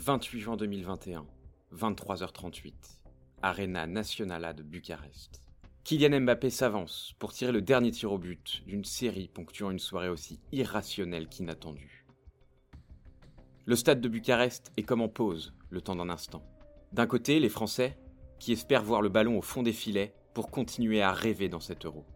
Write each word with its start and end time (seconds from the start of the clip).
28 0.00 0.40
juin 0.40 0.56
2021, 0.56 1.26
23h38, 1.76 2.72
Arena 3.42 3.86
Nationala 3.86 4.54
de 4.54 4.62
Bucarest. 4.62 5.42
Kylian 5.84 6.22
Mbappé 6.22 6.48
s'avance 6.48 7.12
pour 7.18 7.34
tirer 7.34 7.52
le 7.52 7.60
dernier 7.60 7.90
tir 7.90 8.10
au 8.10 8.16
but 8.16 8.62
d'une 8.66 8.86
série 8.86 9.28
ponctuant 9.28 9.70
une 9.70 9.78
soirée 9.78 10.08
aussi 10.08 10.40
irrationnelle 10.52 11.28
qu'inattendue. 11.28 12.06
Le 13.66 13.76
stade 13.76 14.00
de 14.00 14.08
Bucarest 14.08 14.72
est 14.78 14.84
comme 14.84 15.02
en 15.02 15.10
pause 15.10 15.52
le 15.68 15.82
temps 15.82 15.96
d'un 15.96 16.08
instant. 16.08 16.42
D'un 16.92 17.06
côté, 17.06 17.38
les 17.38 17.50
Français, 17.50 17.98
qui 18.38 18.52
espèrent 18.52 18.82
voir 18.82 19.02
le 19.02 19.10
ballon 19.10 19.36
au 19.36 19.42
fond 19.42 19.62
des 19.62 19.74
filets 19.74 20.14
pour 20.32 20.50
continuer 20.50 21.02
à 21.02 21.12
rêver 21.12 21.50
dans 21.50 21.60
cet 21.60 21.84
euro. 21.84 22.06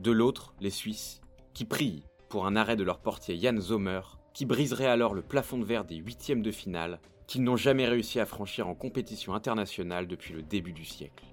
De 0.00 0.10
l'autre, 0.10 0.54
les 0.58 0.70
Suisses, 0.70 1.20
qui 1.52 1.66
prient 1.66 2.04
pour 2.30 2.46
un 2.46 2.56
arrêt 2.56 2.76
de 2.76 2.84
leur 2.84 3.00
portier 3.00 3.38
Jan 3.38 3.60
Zomer, 3.60 4.00
qui 4.38 4.46
briserait 4.46 4.86
alors 4.86 5.14
le 5.14 5.22
plafond 5.22 5.58
de 5.58 5.64
verre 5.64 5.84
des 5.84 5.96
huitièmes 5.96 6.42
de 6.42 6.52
finale 6.52 7.00
qu'ils 7.26 7.42
n'ont 7.42 7.56
jamais 7.56 7.88
réussi 7.88 8.20
à 8.20 8.24
franchir 8.24 8.68
en 8.68 8.76
compétition 8.76 9.34
internationale 9.34 10.06
depuis 10.06 10.32
le 10.32 10.42
début 10.42 10.72
du 10.72 10.84
siècle. 10.84 11.24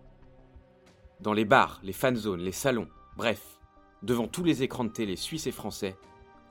Dans 1.19 1.33
les 1.33 1.45
bars, 1.45 1.79
les 1.83 1.93
fan 1.93 2.15
zones, 2.15 2.41
les 2.41 2.51
salons, 2.51 2.89
bref, 3.15 3.59
devant 4.01 4.27
tous 4.27 4.43
les 4.43 4.63
écrans 4.63 4.85
de 4.85 4.89
télé 4.89 5.17
suisses 5.17 5.45
et 5.45 5.51
français, 5.51 5.95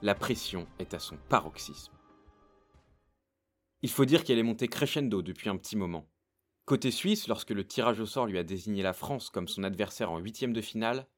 la 0.00 0.14
pression 0.14 0.68
est 0.78 0.95
à 0.95 1.00
son 1.00 1.16
paroxysme. 1.28 1.92
Il 3.82 3.90
faut 3.90 4.04
dire 4.04 4.23
qu'elle 4.23 4.38
est 4.38 4.45
montée 4.45 4.68
crescendo 4.68 5.23
depuis 5.23 5.48
un 5.48 5.56
petit 5.56 5.74
moment. 5.74 6.06
Côté 6.66 6.92
suisse, 6.92 7.26
lorsque 7.26 7.50
le 7.50 7.66
tirage 7.66 7.98
au 7.98 8.06
sort 8.06 8.26
lui 8.26 8.38
a 8.38 8.45
désigné 8.45 8.84
la 8.84 8.92
France 8.92 9.28
comme 9.28 9.48
son 9.48 9.64
adversaire 9.64 10.12
en 10.12 10.18
huitième 10.18 10.52
de 10.52 10.60
finale, 10.60 11.09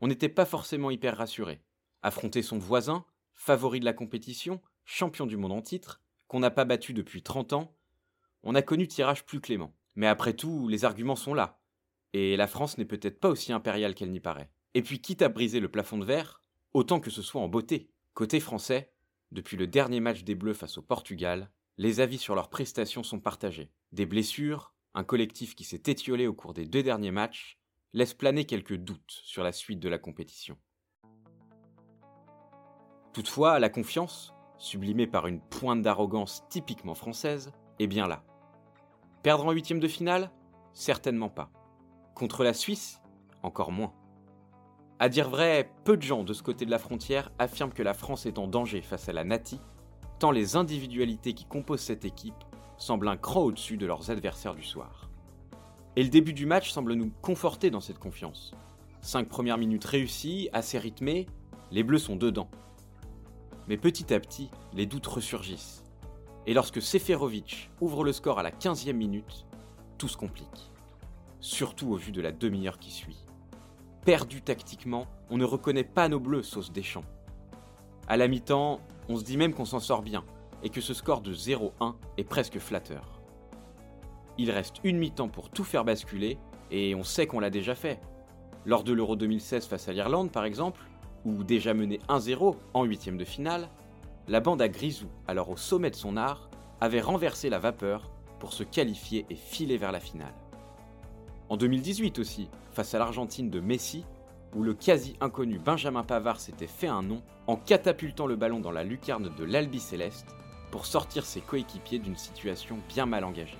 on 0.00 0.06
n'était 0.06 0.30
pas 0.30 0.46
forcément 0.46 0.90
hyper 0.90 1.18
rassuré. 1.18 1.60
Affronter 2.00 2.40
son 2.40 2.56
voisin, 2.56 3.04
favori 3.34 3.78
de 3.80 3.84
la 3.84 3.92
compétition, 3.92 4.62
champion 4.86 5.26
du 5.26 5.36
monde 5.36 5.52
en 5.52 5.60
titre, 5.60 6.00
qu'on 6.28 6.40
n'a 6.40 6.50
pas 6.50 6.64
battu 6.64 6.94
depuis 6.94 7.22
30 7.22 7.52
ans, 7.52 7.76
on 8.42 8.54
a 8.54 8.62
connu 8.62 8.88
tirage 8.88 9.26
plus 9.26 9.40
clément. 9.40 9.74
Mais 9.96 10.06
après 10.06 10.34
tout, 10.34 10.68
les 10.68 10.84
arguments 10.84 11.16
sont 11.16 11.34
là. 11.34 11.60
Et 12.12 12.36
la 12.36 12.46
France 12.46 12.78
n'est 12.78 12.84
peut-être 12.84 13.20
pas 13.20 13.28
aussi 13.28 13.52
impériale 13.52 13.94
qu'elle 13.94 14.12
n'y 14.12 14.20
paraît. 14.20 14.50
Et 14.74 14.82
puis, 14.82 15.00
quitte 15.00 15.22
à 15.22 15.28
briser 15.28 15.60
le 15.60 15.70
plafond 15.70 15.98
de 15.98 16.04
verre, 16.04 16.40
autant 16.72 17.00
que 17.00 17.10
ce 17.10 17.22
soit 17.22 17.40
en 17.40 17.48
beauté. 17.48 17.90
Côté 18.14 18.40
français, 18.40 18.92
depuis 19.32 19.56
le 19.56 19.66
dernier 19.66 20.00
match 20.00 20.22
des 20.22 20.34
Bleus 20.34 20.54
face 20.54 20.78
au 20.78 20.82
Portugal, 20.82 21.50
les 21.78 22.00
avis 22.00 22.18
sur 22.18 22.34
leurs 22.34 22.48
prestations 22.48 23.02
sont 23.02 23.20
partagés. 23.20 23.70
Des 23.92 24.06
blessures, 24.06 24.72
un 24.94 25.04
collectif 25.04 25.54
qui 25.54 25.64
s'est 25.64 25.82
étiolé 25.86 26.26
au 26.26 26.32
cours 26.32 26.54
des 26.54 26.66
deux 26.66 26.82
derniers 26.82 27.10
matchs, 27.10 27.58
laisse 27.92 28.14
planer 28.14 28.44
quelques 28.44 28.76
doutes 28.76 29.20
sur 29.24 29.42
la 29.42 29.52
suite 29.52 29.80
de 29.80 29.88
la 29.88 29.98
compétition. 29.98 30.56
Toutefois, 33.12 33.58
la 33.58 33.70
confiance, 33.70 34.35
sublimée 34.58 35.06
par 35.06 35.26
une 35.26 35.40
pointe 35.40 35.82
d'arrogance 35.82 36.44
typiquement 36.48 36.94
française, 36.94 37.52
est 37.78 37.86
bien 37.86 38.06
là. 38.06 38.22
Perdre 39.22 39.46
en 39.46 39.52
huitième 39.52 39.80
de 39.80 39.88
finale? 39.88 40.30
Certainement 40.72 41.28
pas. 41.28 41.50
Contre 42.14 42.44
la 42.44 42.52
Suisse? 42.52 43.00
Encore 43.42 43.72
moins. 43.72 43.92
À 44.98 45.08
dire 45.08 45.28
vrai, 45.28 45.70
peu 45.84 45.96
de 45.96 46.02
gens 46.02 46.24
de 46.24 46.32
ce 46.32 46.42
côté 46.42 46.64
de 46.64 46.70
la 46.70 46.78
frontière 46.78 47.30
affirment 47.38 47.72
que 47.72 47.82
la 47.82 47.92
France 47.92 48.24
est 48.24 48.38
en 48.38 48.46
danger 48.46 48.80
face 48.80 49.08
à 49.08 49.12
la 49.12 49.24
Nati, 49.24 49.60
tant 50.18 50.30
les 50.30 50.56
individualités 50.56 51.34
qui 51.34 51.44
composent 51.44 51.80
cette 51.80 52.04
équipe 52.04 52.44
semblent 52.78 53.08
un 53.08 53.16
cran 53.16 53.42
au-dessus 53.42 53.76
de 53.76 53.86
leurs 53.86 54.10
adversaires 54.10 54.54
du 54.54 54.62
soir. 54.62 55.10
Et 55.96 56.02
le 56.02 56.08
début 56.08 56.32
du 56.32 56.46
match 56.46 56.70
semble 56.70 56.94
nous 56.94 57.10
conforter 57.22 57.70
dans 57.70 57.80
cette 57.80 57.98
confiance. 57.98 58.54
Cinq 59.00 59.28
premières 59.28 59.58
minutes 59.58 59.84
réussies, 59.84 60.48
assez 60.52 60.78
rythmées, 60.78 61.26
les 61.70 61.82
Bleus 61.82 61.98
sont 61.98 62.16
dedans. 62.16 62.48
Mais 63.68 63.76
petit 63.76 64.12
à 64.14 64.20
petit, 64.20 64.50
les 64.72 64.86
doutes 64.86 65.06
ressurgissent. 65.06 65.84
Et 66.46 66.54
lorsque 66.54 66.80
Seferovic 66.80 67.70
ouvre 67.80 68.04
le 68.04 68.12
score 68.12 68.38
à 68.38 68.42
la 68.42 68.52
15e 68.52 68.92
minute, 68.92 69.46
tout 69.98 70.08
se 70.08 70.16
complique. 70.16 70.70
Surtout 71.40 71.92
au 71.92 71.96
vu 71.96 72.12
de 72.12 72.20
la 72.20 72.32
demi-heure 72.32 72.78
qui 72.78 72.90
suit. 72.90 73.24
Perdu 74.04 74.40
tactiquement, 74.40 75.06
on 75.30 75.36
ne 75.36 75.44
reconnaît 75.44 75.84
pas 75.84 76.08
nos 76.08 76.20
bleus, 76.20 76.44
sauce 76.44 76.70
Deschamps. 76.72 77.04
À 78.06 78.16
la 78.16 78.28
mi-temps, 78.28 78.80
on 79.08 79.16
se 79.16 79.24
dit 79.24 79.36
même 79.36 79.52
qu'on 79.52 79.64
s'en 79.64 79.80
sort 79.80 80.02
bien, 80.02 80.24
et 80.62 80.70
que 80.70 80.80
ce 80.80 80.94
score 80.94 81.20
de 81.20 81.34
0-1 81.34 81.96
est 82.16 82.24
presque 82.24 82.60
flatteur. 82.60 83.20
Il 84.38 84.52
reste 84.52 84.76
une 84.84 84.98
mi-temps 84.98 85.28
pour 85.28 85.50
tout 85.50 85.64
faire 85.64 85.84
basculer, 85.84 86.38
et 86.70 86.94
on 86.94 87.02
sait 87.02 87.26
qu'on 87.26 87.40
l'a 87.40 87.50
déjà 87.50 87.74
fait. 87.74 88.00
Lors 88.64 88.84
de 88.84 88.92
l'Euro 88.92 89.16
2016 89.16 89.66
face 89.66 89.88
à 89.88 89.92
l'Irlande, 89.92 90.30
par 90.30 90.44
exemple, 90.44 90.84
ou 91.26 91.42
déjà 91.42 91.74
mené 91.74 91.98
1-0 92.08 92.54
en 92.72 92.84
huitième 92.84 93.18
de 93.18 93.24
finale, 93.24 93.68
la 94.28 94.40
bande 94.40 94.62
à 94.62 94.68
Grisou, 94.68 95.08
alors 95.26 95.50
au 95.50 95.56
sommet 95.56 95.90
de 95.90 95.96
son 95.96 96.16
art, 96.16 96.48
avait 96.80 97.00
renversé 97.00 97.50
la 97.50 97.58
vapeur 97.58 98.10
pour 98.38 98.52
se 98.52 98.62
qualifier 98.62 99.26
et 99.28 99.34
filer 99.34 99.76
vers 99.76 99.92
la 99.92 99.98
finale. 99.98 100.34
En 101.48 101.56
2018 101.56 102.20
aussi, 102.20 102.48
face 102.72 102.94
à 102.94 102.98
l'Argentine 102.98 103.50
de 103.50 103.60
Messi, 103.60 104.04
où 104.54 104.62
le 104.62 104.74
quasi 104.74 105.16
inconnu 105.20 105.58
Benjamin 105.58 106.04
Pavard 106.04 106.40
s'était 106.40 106.68
fait 106.68 106.86
un 106.86 107.02
nom 107.02 107.22
en 107.48 107.56
catapultant 107.56 108.26
le 108.26 108.36
ballon 108.36 108.60
dans 108.60 108.70
la 108.70 108.84
lucarne 108.84 109.34
de 109.34 109.44
l'Albi 109.44 109.80
Céleste 109.80 110.28
pour 110.70 110.86
sortir 110.86 111.26
ses 111.26 111.40
coéquipiers 111.40 111.98
d'une 111.98 112.16
situation 112.16 112.78
bien 112.88 113.06
mal 113.06 113.24
engagée. 113.24 113.58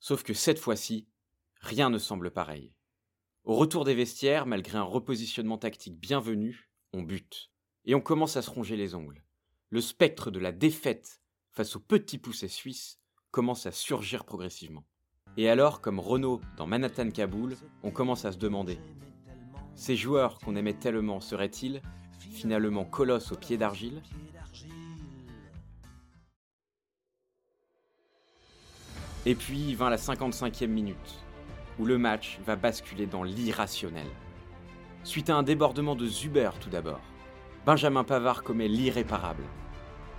Sauf 0.00 0.24
que 0.24 0.34
cette 0.34 0.58
fois-ci, 0.58 1.06
rien 1.60 1.88
ne 1.88 1.98
semble 1.98 2.32
pareil. 2.32 2.72
Au 3.44 3.56
retour 3.56 3.84
des 3.84 3.96
vestiaires, 3.96 4.46
malgré 4.46 4.78
un 4.78 4.84
repositionnement 4.84 5.58
tactique 5.58 5.98
bienvenu, 5.98 6.70
on 6.92 7.02
bute. 7.02 7.50
Et 7.84 7.96
on 7.96 8.00
commence 8.00 8.36
à 8.36 8.42
se 8.42 8.50
ronger 8.50 8.76
les 8.76 8.94
ongles. 8.94 9.24
Le 9.70 9.80
spectre 9.80 10.30
de 10.30 10.38
la 10.38 10.52
défaite 10.52 11.20
face 11.50 11.74
aux 11.74 11.80
petits 11.80 12.18
poussets 12.18 12.46
suisses 12.46 13.00
commence 13.32 13.66
à 13.66 13.72
surgir 13.72 14.24
progressivement. 14.24 14.84
Et 15.36 15.48
alors, 15.48 15.80
comme 15.80 15.98
Renault 15.98 16.40
dans 16.56 16.68
Manhattan 16.68 17.10
Kaboul, 17.10 17.56
on 17.82 17.90
commence 17.90 18.24
à 18.24 18.30
se 18.30 18.38
demander 18.38 18.78
ces 19.74 19.96
joueurs 19.96 20.38
qu'on 20.38 20.54
aimait 20.54 20.78
tellement 20.78 21.18
seraient-ils 21.18 21.82
finalement 22.20 22.84
colosses 22.84 23.32
aux 23.32 23.36
pieds 23.36 23.56
d'argile? 23.56 24.02
Et 29.26 29.34
puis 29.34 29.74
vint 29.74 29.90
la 29.90 29.96
55e 29.96 30.66
minute, 30.68 30.96
où 31.78 31.84
le 31.84 31.98
match 31.98 32.38
va 32.46 32.56
basculer 32.56 33.06
dans 33.06 33.22
l'irrationnel. 33.22 34.06
Suite 35.04 35.30
à 35.30 35.36
un 35.36 35.42
débordement 35.42 35.96
de 35.96 36.06
Zuber 36.06 36.50
tout 36.60 36.70
d'abord, 36.70 37.00
Benjamin 37.66 38.04
Pavard 38.04 38.42
commet 38.42 38.68
l'irréparable. 38.68 39.44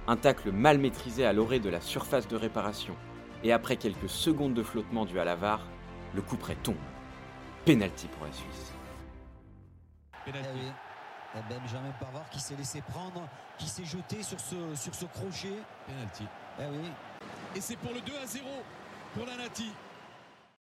Un 0.07 0.17
tacle 0.17 0.51
mal 0.51 0.77
maîtrisé 0.77 1.25
à 1.25 1.33
l'orée 1.33 1.59
de 1.59 1.69
la 1.69 1.81
surface 1.81 2.27
de 2.27 2.35
réparation, 2.35 2.95
et 3.43 3.51
après 3.51 3.77
quelques 3.77 4.09
secondes 4.09 4.53
de 4.53 4.63
flottement 4.63 5.05
dû 5.05 5.19
à 5.19 5.25
la 5.25 5.35
VAR, 5.35 5.61
le 6.13 6.21
coup 6.21 6.37
près 6.37 6.55
tombe. 6.55 6.75
Penalty 7.65 8.07
pour 8.07 8.25
la 8.25 8.33
Suisse. 8.33 8.73
Penalty. 10.25 10.47
Eh 10.53 10.59
oui. 10.59 10.71
Eh 11.35 11.53
Benjamin 11.53 11.91
Pavard 11.99 12.29
qui 12.29 12.39
s'est 12.39 12.55
laissé 12.55 12.81
prendre, 12.81 13.27
qui 13.57 13.67
s'est 13.67 13.85
jeté 13.85 14.21
sur 14.21 14.39
ce, 14.39 14.55
sur 14.75 14.93
ce 14.93 15.05
crochet. 15.05 15.57
Penalty. 15.87 16.25
Eh 16.59 16.63
oui. 16.71 16.89
Et 17.55 17.61
c'est 17.61 17.77
pour 17.77 17.93
le 17.93 18.01
2 18.01 18.11
à 18.21 18.25
0 18.25 18.45
pour 19.15 19.25
la 19.25 19.37
Nati. 19.37 19.71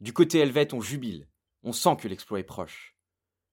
Du 0.03 0.13
côté 0.13 0.41
helvète, 0.41 0.75
on 0.75 0.81
jubile. 0.81 1.29
On 1.63 1.71
sent 1.71 1.95
que 1.97 2.09
l'exploit 2.09 2.41
est 2.41 2.43
proche. 2.43 2.97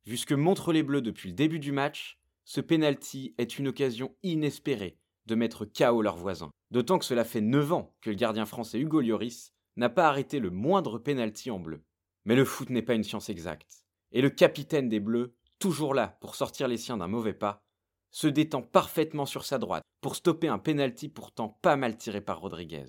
Vu 0.08 0.18
ce 0.18 0.26
que 0.26 0.34
montrent 0.34 0.74
les 0.74 0.82
Bleus 0.82 1.04
depuis 1.04 1.30
le 1.30 1.36
début 1.36 1.60
du 1.60 1.72
match, 1.72 2.20
ce 2.44 2.60
penalty 2.60 3.36
est 3.38 3.60
une 3.60 3.68
occasion 3.68 4.16
inespérée 4.24 4.98
de 5.28 5.36
mettre 5.36 5.66
KO 5.66 6.02
leurs 6.02 6.18
voisins. 6.18 6.50
D'autant 6.72 6.98
que 6.98 7.06
cela 7.06 7.24
fait 7.24 7.42
9 7.42 7.74
ans 7.74 7.94
que 8.02 8.10
le 8.10 8.16
gardien 8.16 8.48
français 8.48 8.80
Hugo 8.80 9.00
Lloris 9.00 9.54
n'a 9.76 9.90
pas 9.90 10.08
arrêté 10.08 10.40
le 10.40 10.50
moindre 10.50 10.98
penalty 10.98 11.52
en 11.52 11.60
bleu. 11.60 11.84
Mais 12.26 12.36
le 12.36 12.46
foot 12.46 12.72
n'est 12.72 12.82
pas 12.82 12.96
une 12.96 13.04
science 13.04 13.30
exacte. 13.30 13.86
Et 14.12 14.24
le 14.24 14.32
capitaine 14.32 14.90
des 14.90 15.00
Bleus, 15.00 15.36
toujours 15.60 15.94
là 15.94 16.18
pour 16.20 16.34
sortir 16.34 16.68
les 16.68 16.78
siens 16.78 16.98
d'un 16.98 17.08
mauvais 17.08 17.34
pas, 17.34 17.62
se 18.10 18.26
détend 18.26 18.64
parfaitement 18.64 19.28
sur 19.28 19.46
sa 19.46 19.60
droite 19.60 19.84
pour 20.02 20.16
stopper 20.16 20.48
un 20.48 20.58
penalty 20.58 21.10
pourtant 21.10 21.60
pas 21.62 21.76
mal 21.76 21.96
tiré 21.96 22.22
par 22.22 22.40
Rodriguez. 22.40 22.88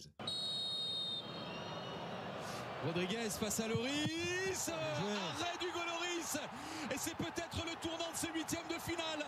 Rodriguez 2.87 3.29
face 3.29 3.61
à 3.61 3.69
Loris. 3.69 4.71
Arrêt 4.71 5.59
du 5.61 5.67
Loris. 5.67 6.39
Et 6.91 6.97
c'est 6.97 7.17
peut-être 7.17 7.65
le 7.67 7.77
tournant 7.83 8.11
de 8.11 8.17
ce 8.17 8.27
huitième 8.33 8.67
de 8.69 8.81
finale. 8.81 9.27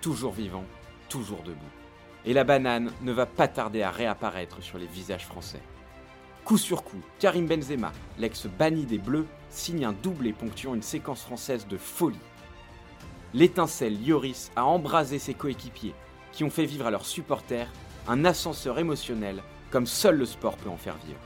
Toujours 0.00 0.32
vivant, 0.32 0.64
toujours 1.08 1.42
debout. 1.42 1.58
Et 2.24 2.32
la 2.32 2.44
banane 2.44 2.92
ne 3.02 3.12
va 3.12 3.26
pas 3.26 3.48
tarder 3.48 3.82
à 3.82 3.90
réapparaître 3.90 4.62
sur 4.62 4.78
les 4.78 4.86
visages 4.86 5.26
français. 5.26 5.62
Coup 6.44 6.58
sur 6.58 6.84
coup, 6.84 7.00
Karim 7.18 7.46
Benzema, 7.46 7.90
l'ex-banni 8.18 8.86
des 8.86 8.98
Bleus, 8.98 9.26
signe 9.50 9.86
un 9.86 9.92
doublé 9.92 10.32
ponctuant 10.32 10.74
une 10.74 10.82
séquence 10.82 11.22
française 11.22 11.66
de 11.66 11.78
folie. 11.78 12.18
L'étincelle 13.32 13.98
Lloris 14.06 14.52
a 14.54 14.66
embrasé 14.66 15.18
ses 15.18 15.34
coéquipiers, 15.34 15.94
qui 16.32 16.44
ont 16.44 16.50
fait 16.50 16.66
vivre 16.66 16.86
à 16.86 16.90
leurs 16.90 17.06
supporters 17.06 17.72
un 18.06 18.24
ascenseur 18.24 18.78
émotionnel 18.78 19.42
comme 19.74 19.86
seul 19.88 20.18
le 20.18 20.24
sport 20.24 20.56
peut 20.56 20.70
en 20.70 20.76
faire 20.76 20.96
vivre. 20.98 21.18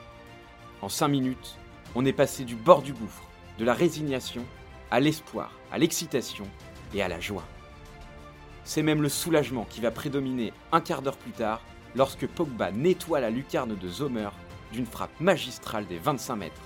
En 0.80 0.88
5 0.88 1.08
minutes, 1.08 1.58
on 1.94 2.06
est 2.06 2.14
passé 2.14 2.44
du 2.44 2.54
bord 2.54 2.80
du 2.80 2.94
gouffre, 2.94 3.24
de 3.58 3.64
la 3.66 3.74
résignation, 3.74 4.42
à 4.90 5.00
l'espoir, 5.00 5.52
à 5.70 5.76
l'excitation 5.76 6.46
et 6.94 7.02
à 7.02 7.08
la 7.08 7.20
joie. 7.20 7.44
C'est 8.64 8.82
même 8.82 9.02
le 9.02 9.10
soulagement 9.10 9.66
qui 9.68 9.82
va 9.82 9.90
prédominer 9.90 10.54
un 10.72 10.80
quart 10.80 11.02
d'heure 11.02 11.18
plus 11.18 11.32
tard 11.32 11.60
lorsque 11.94 12.26
Pogba 12.26 12.72
nettoie 12.72 13.20
la 13.20 13.28
lucarne 13.28 13.76
de 13.76 13.88
Zomer 13.90 14.30
d'une 14.72 14.86
frappe 14.86 15.20
magistrale 15.20 15.86
des 15.86 15.98
25 15.98 16.36
mètres, 16.36 16.62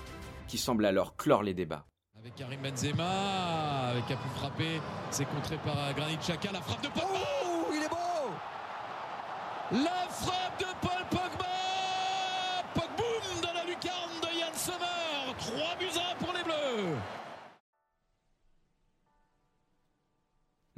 qui 0.47 0.57
semble 0.57 0.85
alors 0.85 1.17
clore 1.17 1.43
les 1.43 1.53
débats. 1.53 1.85
Avec 2.17 2.35
Karim 2.35 2.61
Benzema, 2.61 3.89
avec 3.89 4.09
un 4.09 4.15
coup 4.15 4.29
frappé, 4.37 4.79
c'est 5.11 5.25
contré 5.25 5.57
par 5.57 5.93
Granit 5.95 6.15
Xhaka, 6.15 6.49
la 6.53 6.61
frappe 6.61 6.81
de 6.81 6.87
Pogba 6.87 7.19
Oh, 7.43 7.65
il 7.73 7.83
est 7.83 7.89
beau 7.89 9.83
La 9.83 10.07
frappe 10.09 10.42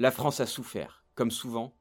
La 0.06 0.12
France 0.12 0.40
a 0.40 0.46
souffert, 0.46 1.04
comme 1.16 1.32
souvent, 1.32 1.74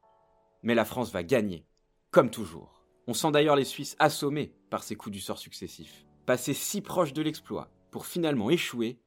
mais 0.62 0.74
la 0.74 0.86
France 0.86 1.12
va 1.12 1.22
gagner, 1.22 1.66
comme 2.10 2.30
toujours. 2.30 2.86
On 3.06 3.12
sent 3.12 3.30
d'ailleurs 3.32 3.54
les 3.54 3.66
Suisses 3.66 3.96
assommés 3.98 4.54
par 4.70 4.82
ces 4.82 4.96
coups 4.96 5.12
du 5.12 5.20
sort 5.20 5.36
successifs. 5.36 6.06
Passés 6.24 6.54
si 6.54 6.80
proches 6.80 7.12
de 7.12 7.20
l'exploit 7.20 7.68
pour 7.90 8.06
finalement 8.06 8.48
échouer, 8.48 8.98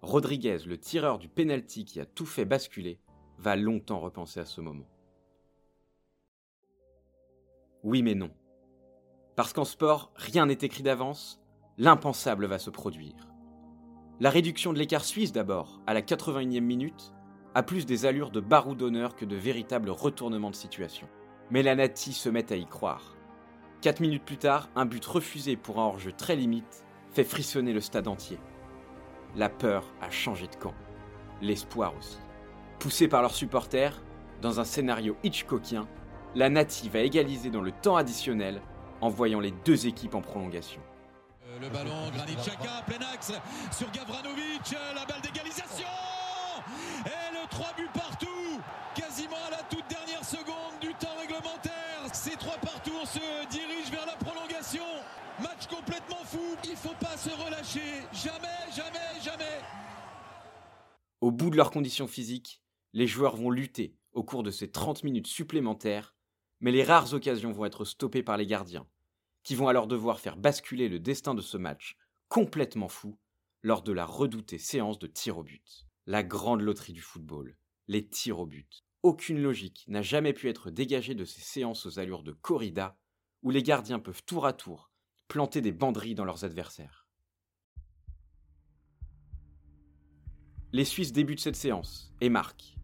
Rodriguez, 0.00 0.56
le 0.64 0.78
tireur 0.78 1.18
du 1.18 1.28
penalty 1.28 1.84
qui 1.84 2.00
a 2.00 2.06
tout 2.06 2.24
fait 2.24 2.46
basculer, 2.46 2.98
va 3.36 3.56
longtemps 3.56 4.00
repenser 4.00 4.40
à 4.40 4.46
ce 4.46 4.62
moment. 4.62 4.88
Oui 7.82 8.02
mais 8.02 8.14
non. 8.14 8.30
Parce 9.36 9.52
qu'en 9.52 9.66
sport, 9.66 10.12
rien 10.16 10.46
n'est 10.46 10.54
écrit 10.54 10.82
d'avance, 10.82 11.42
l'impensable 11.76 12.46
va 12.46 12.58
se 12.58 12.70
produire. 12.70 13.34
La 14.18 14.30
réduction 14.30 14.72
de 14.72 14.78
l'écart 14.78 15.04
suisse 15.04 15.32
d'abord, 15.32 15.82
à 15.86 15.92
la 15.92 16.00
81e 16.00 16.60
minute, 16.60 17.12
a 17.54 17.62
plus 17.62 17.86
des 17.86 18.06
allures 18.06 18.30
de 18.30 18.40
barou 18.40 18.74
d'honneur 18.74 19.16
que 19.16 19.24
de 19.24 19.36
véritables 19.36 19.90
retournements 19.90 20.50
de 20.50 20.56
situation. 20.56 21.08
Mais 21.50 21.62
la 21.62 21.74
Nati 21.74 22.12
se 22.12 22.28
met 22.28 22.52
à 22.52 22.56
y 22.56 22.66
croire. 22.66 23.16
Quatre 23.80 24.00
minutes 24.00 24.24
plus 24.24 24.36
tard, 24.36 24.68
un 24.76 24.84
but 24.84 25.04
refusé 25.04 25.56
pour 25.56 25.80
un 25.80 25.84
hors-jeu 25.84 26.12
très 26.12 26.36
limite 26.36 26.84
fait 27.12 27.24
frissonner 27.24 27.72
le 27.72 27.80
stade 27.80 28.08
entier. 28.08 28.38
La 29.36 29.48
peur 29.48 29.84
a 30.00 30.10
changé 30.10 30.46
de 30.46 30.54
camp. 30.56 30.74
L'espoir 31.40 31.94
aussi. 31.98 32.18
Poussés 32.78 33.08
par 33.08 33.22
leurs 33.22 33.34
supporters, 33.34 34.00
dans 34.42 34.60
un 34.60 34.64
scénario 34.64 35.16
Hitchcockien, 35.22 35.88
la 36.34 36.50
Nati 36.50 36.88
va 36.88 37.00
égaliser 37.00 37.50
dans 37.50 37.62
le 37.62 37.72
temps 37.72 37.96
additionnel 37.96 38.60
en 39.00 39.08
voyant 39.08 39.40
les 39.40 39.52
deux 39.64 39.86
équipes 39.86 40.14
en 40.14 40.20
prolongation. 40.20 40.80
Euh, 41.46 41.58
le 41.60 41.68
ballon, 41.68 42.10
Granit 42.14 42.36
Xhaka, 42.36 42.82
plein 42.86 43.06
axe 43.12 43.32
sur 43.72 43.90
Gavranovic, 43.90 44.76
la 44.94 45.04
balle 45.04 45.22
d'égalisation 45.22 45.86
3 47.60 47.74
buts 47.76 47.90
partout, 47.92 48.58
quasiment 48.94 49.36
à 49.46 49.50
la 49.50 49.62
toute 49.64 49.86
dernière 49.86 50.24
seconde 50.24 50.80
du 50.80 50.94
temps 50.94 51.14
réglementaire. 51.20 52.08
C'est 52.10 52.38
3 52.38 52.56
partout, 52.56 52.92
on 52.98 53.04
se 53.04 53.48
dirige 53.50 53.90
vers 53.90 54.06
la 54.06 54.16
prolongation. 54.16 54.82
Match 55.42 55.66
complètement 55.66 56.24
fou, 56.24 56.56
il 56.64 56.74
faut 56.74 56.94
pas 56.98 57.18
se 57.18 57.28
relâcher, 57.28 58.00
jamais, 58.14 58.72
jamais, 58.74 59.20
jamais. 59.22 59.60
Au 61.20 61.30
bout 61.30 61.50
de 61.50 61.56
leurs 61.58 61.70
conditions 61.70 62.06
physiques, 62.06 62.62
les 62.94 63.06
joueurs 63.06 63.36
vont 63.36 63.50
lutter 63.50 63.94
au 64.14 64.24
cours 64.24 64.42
de 64.42 64.50
ces 64.50 64.70
30 64.70 65.04
minutes 65.04 65.26
supplémentaires, 65.26 66.14
mais 66.60 66.72
les 66.72 66.82
rares 66.82 67.12
occasions 67.12 67.52
vont 67.52 67.66
être 67.66 67.84
stoppées 67.84 68.22
par 68.22 68.38
les 68.38 68.46
gardiens, 68.46 68.86
qui 69.42 69.54
vont 69.54 69.68
alors 69.68 69.86
devoir 69.86 70.18
faire 70.18 70.38
basculer 70.38 70.88
le 70.88 70.98
destin 70.98 71.34
de 71.34 71.42
ce 71.42 71.58
match 71.58 71.98
complètement 72.28 72.88
fou 72.88 73.18
lors 73.62 73.82
de 73.82 73.92
la 73.92 74.06
redoutée 74.06 74.56
séance 74.56 74.98
de 74.98 75.06
tir 75.06 75.36
au 75.36 75.42
but. 75.42 75.89
La 76.10 76.24
grande 76.24 76.62
loterie 76.62 76.92
du 76.92 77.02
football, 77.02 77.56
les 77.86 78.04
tirs 78.04 78.40
au 78.40 78.44
but. 78.44 78.84
Aucune 79.04 79.40
logique 79.40 79.84
n'a 79.86 80.02
jamais 80.02 80.32
pu 80.32 80.48
être 80.48 80.68
dégagée 80.68 81.14
de 81.14 81.24
ces 81.24 81.40
séances 81.40 81.86
aux 81.86 82.00
allures 82.00 82.24
de 82.24 82.32
corrida, 82.32 82.98
où 83.44 83.52
les 83.52 83.62
gardiens 83.62 84.00
peuvent 84.00 84.24
tour 84.24 84.44
à 84.44 84.52
tour 84.52 84.90
planter 85.28 85.60
des 85.60 85.70
banderilles 85.70 86.16
dans 86.16 86.24
leurs 86.24 86.44
adversaires. 86.44 87.06
Les 90.72 90.84
Suisses 90.84 91.12
débutent 91.12 91.38
cette 91.38 91.54
séance 91.54 92.12
et 92.20 92.28
marquent. 92.28 92.74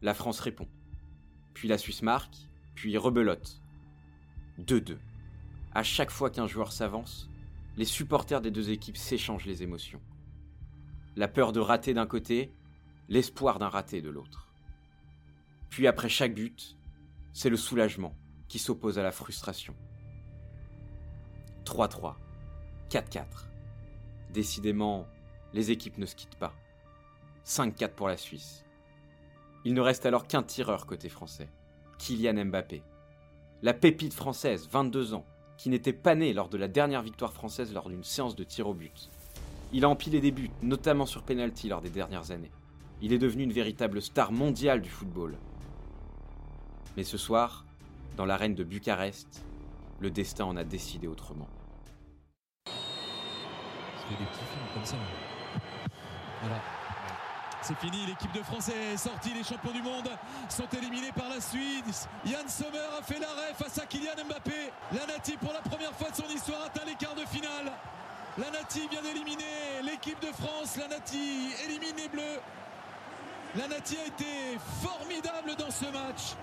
La 0.00 0.14
France 0.14 0.38
répond. 0.38 0.68
Puis 1.54 1.66
la 1.66 1.76
Suisse 1.76 2.02
marque, 2.02 2.36
puis 2.76 2.96
rebelote. 2.96 3.60
2-2. 4.60 4.96
À 5.74 5.82
chaque 5.82 6.12
fois 6.12 6.30
qu'un 6.30 6.46
joueur 6.46 6.70
s'avance, 6.70 7.28
les 7.76 7.84
supporters 7.84 8.40
des 8.40 8.52
deux 8.52 8.70
équipes 8.70 8.96
s'échangent 8.96 9.46
les 9.46 9.64
émotions. 9.64 10.00
La 11.16 11.26
peur 11.26 11.50
de 11.50 11.58
rater 11.58 11.94
d'un 11.94 12.06
côté, 12.06 12.52
l'espoir 13.10 13.58
d'un 13.58 13.68
raté 13.68 14.00
de 14.00 14.08
l'autre. 14.08 14.46
Puis 15.68 15.88
après 15.88 16.08
chaque 16.08 16.32
but, 16.32 16.78
c'est 17.32 17.50
le 17.50 17.56
soulagement 17.56 18.14
qui 18.48 18.60
s'oppose 18.60 19.00
à 19.00 19.02
la 19.02 19.10
frustration. 19.10 19.74
3-3, 21.64 22.14
4-4. 22.88 23.24
Décidément, 24.32 25.08
les 25.52 25.72
équipes 25.72 25.98
ne 25.98 26.06
se 26.06 26.14
quittent 26.14 26.38
pas. 26.38 26.54
5-4 27.44 27.90
pour 27.94 28.06
la 28.06 28.16
Suisse. 28.16 28.64
Il 29.64 29.74
ne 29.74 29.80
reste 29.80 30.06
alors 30.06 30.28
qu'un 30.28 30.44
tireur 30.44 30.86
côté 30.86 31.08
français, 31.08 31.48
Kylian 31.98 32.44
Mbappé. 32.44 32.84
La 33.62 33.74
pépite 33.74 34.14
française, 34.14 34.68
22 34.70 35.14
ans, 35.14 35.26
qui 35.58 35.68
n'était 35.68 35.92
pas 35.92 36.14
né 36.14 36.32
lors 36.32 36.48
de 36.48 36.56
la 36.56 36.68
dernière 36.68 37.02
victoire 37.02 37.32
française 37.32 37.74
lors 37.74 37.88
d'une 37.88 38.04
séance 38.04 38.36
de 38.36 38.44
tir 38.44 38.68
au 38.68 38.74
but. 38.74 39.10
Il 39.72 39.84
a 39.84 39.88
empilé 39.88 40.20
des 40.20 40.30
buts, 40.30 40.50
notamment 40.62 41.06
sur 41.06 41.24
penalty 41.24 41.68
lors 41.68 41.82
des 41.82 41.90
dernières 41.90 42.30
années. 42.30 42.52
Il 43.02 43.12
est 43.12 43.18
devenu 43.18 43.44
une 43.44 43.52
véritable 43.52 44.02
star 44.02 44.30
mondiale 44.30 44.82
du 44.82 44.90
football. 44.90 45.38
Mais 46.96 47.04
ce 47.04 47.16
soir, 47.16 47.64
dans 48.16 48.26
l'arène 48.26 48.54
de 48.54 48.64
Bucarest, 48.64 49.42
le 50.00 50.10
destin 50.10 50.44
en 50.44 50.56
a 50.56 50.64
décidé 50.64 51.06
autrement. 51.06 51.48
Je 52.66 52.70
fais 52.72 54.18
des 54.18 54.24
petits 54.26 54.44
films 54.44 54.66
comme 54.74 54.84
ça. 54.84 54.96
Voilà. 56.42 56.60
C'est 57.62 57.76
fini, 57.76 58.06
l'équipe 58.06 58.32
de 58.32 58.42
France 58.42 58.70
est 58.70 58.96
sortie, 58.96 59.34
les 59.34 59.44
champions 59.44 59.72
du 59.72 59.82
monde 59.82 60.08
sont 60.48 60.66
éliminés 60.76 61.12
par 61.12 61.28
la 61.28 61.40
Suisse. 61.40 62.08
Yann 62.24 62.48
Sommer 62.48 62.78
a 62.98 63.02
fait 63.02 63.20
l'arrêt 63.20 63.52
face 63.54 63.78
à 63.78 63.86
Kylian 63.86 64.24
Mbappé. 64.26 64.72
La 64.92 65.06
Nati, 65.06 65.36
pour 65.36 65.52
la 65.52 65.60
première 65.60 65.92
fois 65.92 66.10
de 66.10 66.16
son 66.16 66.28
histoire, 66.34 66.64
atteint 66.64 66.86
les 66.86 66.94
quarts 66.94 67.14
de 67.14 67.26
finale. 67.26 67.72
La 68.38 68.50
Nati 68.50 68.88
vient 68.90 69.02
d'éliminer 69.02 69.82
l'équipe 69.84 70.20
de 70.20 70.32
France. 70.32 70.76
La 70.78 70.88
Nati 70.88 71.50
élimine 71.66 71.96
les 71.96 72.08
Bleus. 72.08 72.40
La 73.58 73.66
Nati 73.66 73.96
a 73.96 74.06
été 74.06 74.58
formidable 74.80 75.56
dans 75.58 75.72
ce 75.72 75.84
match. 75.86 76.36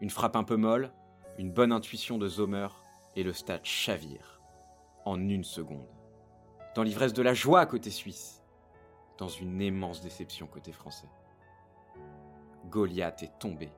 Une 0.00 0.08
frappe 0.08 0.34
un 0.34 0.44
peu 0.44 0.56
molle, 0.56 0.90
une 1.36 1.52
bonne 1.52 1.72
intuition 1.72 2.16
de 2.16 2.26
Zomer 2.26 2.68
et 3.16 3.22
le 3.22 3.34
stade 3.34 3.64
chavire. 3.64 4.40
En 5.04 5.20
une 5.20 5.44
seconde. 5.44 5.86
Dans 6.74 6.82
l'ivresse 6.82 7.12
de 7.12 7.22
la 7.22 7.34
joie 7.34 7.66
côté 7.66 7.90
suisse. 7.90 8.42
Dans 9.18 9.28
une 9.28 9.60
immense 9.60 10.00
déception 10.00 10.46
côté 10.46 10.72
français. 10.72 11.08
Goliath 12.70 13.22
est 13.22 13.38
tombé. 13.38 13.70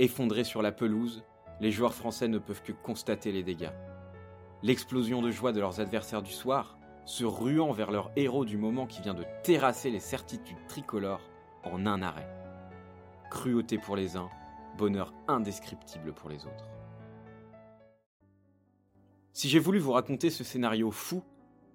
Effondré 0.00 0.42
sur 0.42 0.60
la 0.60 0.72
pelouse, 0.72 1.22
les 1.60 1.70
joueurs 1.70 1.94
français 1.94 2.26
ne 2.26 2.38
peuvent 2.38 2.62
que 2.64 2.72
constater 2.72 3.30
les 3.30 3.44
dégâts. 3.44 3.72
L'explosion 4.64 5.22
de 5.22 5.30
joie 5.30 5.52
de 5.52 5.60
leurs 5.60 5.78
adversaires 5.78 6.22
du 6.22 6.32
soir, 6.32 6.73
se 7.04 7.24
ruant 7.24 7.72
vers 7.72 7.90
leur 7.90 8.10
héros 8.16 8.44
du 8.44 8.56
moment 8.56 8.86
qui 8.86 9.02
vient 9.02 9.14
de 9.14 9.24
terrasser 9.42 9.90
les 9.90 10.00
certitudes 10.00 10.66
tricolores 10.68 11.28
en 11.62 11.86
un 11.86 12.02
arrêt. 12.02 12.28
Cruauté 13.30 13.78
pour 13.78 13.96
les 13.96 14.16
uns, 14.16 14.30
bonheur 14.78 15.12
indescriptible 15.28 16.12
pour 16.12 16.30
les 16.30 16.46
autres. 16.46 16.70
Si 19.32 19.48
j'ai 19.48 19.58
voulu 19.58 19.78
vous 19.78 19.92
raconter 19.92 20.30
ce 20.30 20.44
scénario 20.44 20.90
fou 20.90 21.22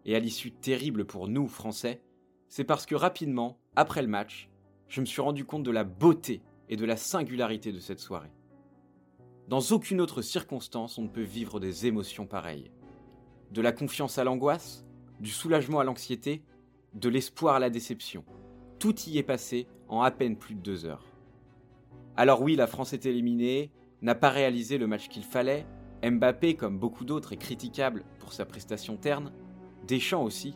et 0.05 0.15
à 0.15 0.19
l'issue 0.19 0.51
terrible 0.51 1.05
pour 1.05 1.27
nous, 1.27 1.47
Français, 1.47 2.01
c'est 2.47 2.63
parce 2.63 2.85
que 2.85 2.95
rapidement, 2.95 3.59
après 3.75 4.01
le 4.01 4.07
match, 4.07 4.49
je 4.87 5.01
me 5.01 5.05
suis 5.05 5.21
rendu 5.21 5.45
compte 5.45 5.63
de 5.63 5.71
la 5.71 5.83
beauté 5.83 6.41
et 6.69 6.77
de 6.77 6.85
la 6.85 6.97
singularité 6.97 7.71
de 7.71 7.79
cette 7.79 7.99
soirée. 7.99 8.31
Dans 9.47 9.59
aucune 9.71 10.01
autre 10.01 10.21
circonstance 10.21 10.97
on 10.97 11.03
ne 11.03 11.09
peut 11.09 11.21
vivre 11.21 11.59
des 11.59 11.85
émotions 11.85 12.27
pareilles. 12.27 12.71
De 13.51 13.61
la 13.61 13.71
confiance 13.71 14.17
à 14.17 14.23
l'angoisse, 14.23 14.85
du 15.19 15.29
soulagement 15.29 15.79
à 15.79 15.83
l'anxiété, 15.83 16.41
de 16.93 17.09
l'espoir 17.09 17.55
à 17.55 17.59
la 17.59 17.69
déception. 17.69 18.23
Tout 18.79 18.95
y 19.07 19.17
est 19.17 19.23
passé 19.23 19.67
en 19.87 20.01
à 20.01 20.11
peine 20.11 20.37
plus 20.37 20.55
de 20.55 20.61
deux 20.61 20.85
heures. 20.85 21.05
Alors 22.15 22.41
oui, 22.41 22.55
la 22.55 22.67
France 22.67 22.93
est 22.93 23.05
éliminée, 23.05 23.71
n'a 24.01 24.15
pas 24.15 24.29
réalisé 24.29 24.77
le 24.77 24.87
match 24.87 25.07
qu'il 25.07 25.23
fallait, 25.23 25.65
Mbappé, 26.03 26.55
comme 26.55 26.79
beaucoup 26.79 27.03
d'autres, 27.03 27.33
est 27.33 27.37
critiquable 27.37 28.05
pour 28.19 28.31
sa 28.31 28.45
prestation 28.45 28.95
terne, 28.95 29.31
Deschamps 29.87 30.23
aussi. 30.23 30.55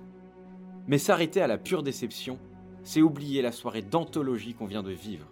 Mais 0.87 0.97
s'arrêter 0.97 1.41
à 1.41 1.47
la 1.47 1.57
pure 1.57 1.83
déception, 1.83 2.39
c'est 2.83 3.01
oublier 3.01 3.41
la 3.41 3.51
soirée 3.51 3.81
d'anthologie 3.81 4.53
qu'on 4.53 4.65
vient 4.65 4.83
de 4.83 4.91
vivre, 4.91 5.29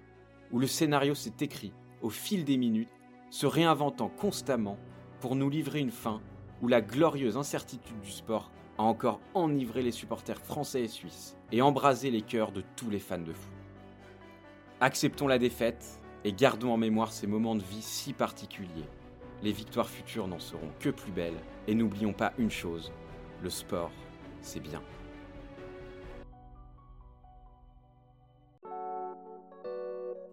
où 0.52 0.60
le 0.60 0.68
scénario 0.68 1.16
s'est 1.16 1.36
écrit 1.40 1.74
au 2.02 2.10
fil 2.10 2.46
des 2.46 2.58
minutes, 2.58 2.90
se 3.30 3.46
réinventant 3.46 4.10
constamment 4.10 4.78
pour 5.20 5.36
nous 5.36 5.50
livrer 5.50 5.80
une 5.80 5.92
fin 5.92 6.22
où 6.62 6.68
la 6.68 6.82
glorieuse 6.82 7.38
incertitude 7.38 8.00
du 8.02 8.12
sport 8.12 8.52
a 8.82 8.84
encore 8.84 9.20
enivré 9.34 9.82
les 9.82 9.92
supporters 9.92 10.40
français 10.40 10.82
et 10.82 10.88
suisses 10.88 11.38
et 11.52 11.62
embrasé 11.62 12.10
les 12.10 12.22
cœurs 12.22 12.52
de 12.52 12.64
tous 12.76 12.90
les 12.90 13.00
fans 13.00 13.20
de 13.20 13.34
foot. 13.34 13.54
Acceptons 14.80 15.28
la 15.28 15.38
défaite 15.38 16.02
et 16.24 16.34
gardons 16.34 16.72
en 16.72 16.78
mémoire 16.78 17.12
ces 17.12 17.28
moments 17.28 17.56
de 17.56 17.64
vie 17.64 17.82
si 17.82 18.14
particuliers. 18.14 18.90
Les 19.44 19.52
victoires 19.52 19.90
futures 19.90 20.28
n'en 20.28 20.40
seront 20.40 20.72
que 20.80 20.90
plus 20.90 21.12
belles 21.12 21.40
et 21.68 21.76
n'oublions 21.76 22.14
pas 22.14 22.34
une 22.38 22.50
chose, 22.52 22.92
le 23.44 23.50
sport, 23.50 23.92
c'est 24.42 24.60
bien. 24.60 24.82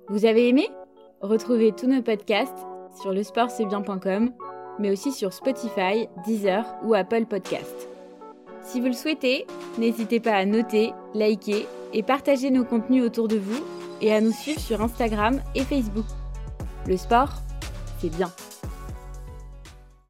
Vous 0.09 0.25
avez 0.25 0.49
aimé? 0.49 0.69
Retrouvez 1.21 1.73
tous 1.73 1.87
nos 1.87 2.03
podcasts 2.03 2.67
sur 3.03 3.13
lesportcestbien.com, 3.13 4.33
mais 4.79 4.91
aussi 4.91 5.13
sur 5.13 5.35
Spotify, 5.35 6.09
Deezer 6.25 6.65
ou 6.83 6.95
Apple 6.95 7.27
Podcasts. 7.27 7.89
Si 8.65 8.81
vous 8.81 8.87
le 8.87 8.93
souhaitez, 8.93 9.47
n'hésitez 9.79 10.21
pas 10.21 10.35
à 10.35 10.45
noter, 10.45 10.93
liker 11.15 11.67
et 11.93 12.03
partager 12.03 12.51
nos 12.51 12.65
contenus 12.65 13.05
autour 13.05 13.29
de 13.29 13.37
vous 13.37 13.65
et 14.01 14.13
à 14.13 14.21
nous 14.21 14.33
suivre 14.33 14.61
sur 14.61 14.83
Instagram 14.83 15.41
et 15.55 15.63
Facebook. 15.63 16.07
Le 16.87 16.97
sport, 16.97 17.31
c'est 18.01 18.15
bien. 18.15 18.31